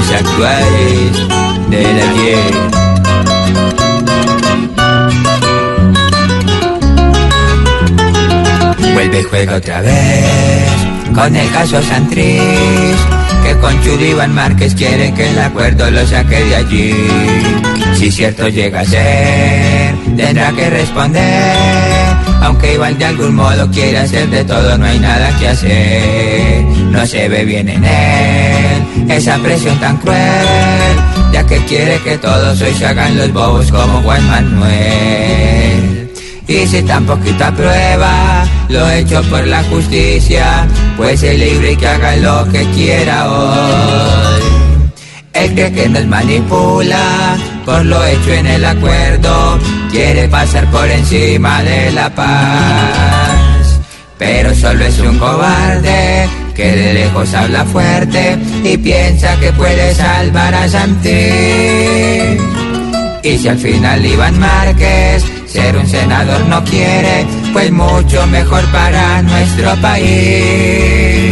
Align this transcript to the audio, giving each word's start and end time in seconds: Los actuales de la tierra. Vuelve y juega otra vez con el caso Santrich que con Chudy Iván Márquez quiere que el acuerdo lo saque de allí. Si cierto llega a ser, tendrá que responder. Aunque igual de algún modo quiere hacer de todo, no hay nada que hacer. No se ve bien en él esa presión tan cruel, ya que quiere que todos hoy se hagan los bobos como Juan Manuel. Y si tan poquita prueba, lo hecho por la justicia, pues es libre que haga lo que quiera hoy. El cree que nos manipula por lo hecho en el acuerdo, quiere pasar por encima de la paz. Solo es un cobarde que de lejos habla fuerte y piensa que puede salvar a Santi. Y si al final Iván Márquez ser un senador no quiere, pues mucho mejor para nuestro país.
Los 0.00 0.10
actuales 0.12 1.12
de 1.68 1.82
la 1.94 2.12
tierra. 2.14 2.70
Vuelve 8.94 9.20
y 9.20 9.22
juega 9.24 9.56
otra 9.56 9.80
vez 9.82 10.70
con 11.14 11.36
el 11.36 11.50
caso 11.50 11.82
Santrich 11.82 12.40
que 13.44 13.56
con 13.60 13.82
Chudy 13.82 14.10
Iván 14.10 14.34
Márquez 14.34 14.74
quiere 14.74 15.12
que 15.14 15.28
el 15.30 15.38
acuerdo 15.38 15.90
lo 15.90 16.06
saque 16.06 16.44
de 16.44 16.56
allí. 16.56 16.94
Si 17.94 18.10
cierto 18.10 18.48
llega 18.48 18.80
a 18.80 18.84
ser, 18.84 19.94
tendrá 20.16 20.52
que 20.52 20.70
responder. 20.70 21.56
Aunque 22.42 22.74
igual 22.74 22.98
de 22.98 23.04
algún 23.04 23.34
modo 23.34 23.70
quiere 23.70 23.98
hacer 23.98 24.28
de 24.28 24.44
todo, 24.44 24.78
no 24.78 24.86
hay 24.86 24.98
nada 24.98 25.36
que 25.38 25.48
hacer. 25.48 26.64
No 26.90 27.06
se 27.06 27.28
ve 27.28 27.44
bien 27.44 27.68
en 27.68 27.84
él 27.84 28.59
esa 29.08 29.38
presión 29.38 29.78
tan 29.78 29.96
cruel, 29.98 30.96
ya 31.32 31.44
que 31.46 31.64
quiere 31.64 31.98
que 32.00 32.18
todos 32.18 32.60
hoy 32.60 32.74
se 32.74 32.86
hagan 32.86 33.16
los 33.16 33.32
bobos 33.32 33.70
como 33.70 34.00
Juan 34.02 34.26
Manuel. 34.28 36.10
Y 36.46 36.66
si 36.66 36.82
tan 36.82 37.06
poquita 37.06 37.52
prueba, 37.52 38.44
lo 38.68 38.90
hecho 38.90 39.22
por 39.30 39.46
la 39.46 39.62
justicia, 39.64 40.66
pues 40.96 41.22
es 41.22 41.38
libre 41.38 41.76
que 41.76 41.86
haga 41.86 42.16
lo 42.16 42.44
que 42.50 42.64
quiera 42.70 43.30
hoy. 43.30 44.42
El 45.32 45.54
cree 45.54 45.72
que 45.72 45.88
nos 45.88 46.06
manipula 46.06 47.36
por 47.64 47.84
lo 47.84 48.04
hecho 48.04 48.32
en 48.32 48.46
el 48.46 48.64
acuerdo, 48.64 49.58
quiere 49.92 50.28
pasar 50.28 50.68
por 50.70 50.88
encima 50.90 51.62
de 51.62 51.92
la 51.92 52.12
paz. 52.12 52.99
Solo 54.70 54.84
es 54.84 55.00
un 55.00 55.18
cobarde 55.18 56.28
que 56.54 56.64
de 56.64 56.94
lejos 56.94 57.34
habla 57.34 57.64
fuerte 57.64 58.38
y 58.62 58.78
piensa 58.78 59.34
que 59.40 59.52
puede 59.54 59.92
salvar 59.96 60.54
a 60.54 60.68
Santi. 60.68 61.08
Y 63.24 63.36
si 63.36 63.48
al 63.48 63.58
final 63.58 64.06
Iván 64.06 64.38
Márquez 64.38 65.24
ser 65.46 65.76
un 65.76 65.88
senador 65.88 66.42
no 66.46 66.62
quiere, 66.62 67.26
pues 67.52 67.72
mucho 67.72 68.24
mejor 68.28 68.64
para 68.66 69.22
nuestro 69.22 69.74
país. 69.82 71.29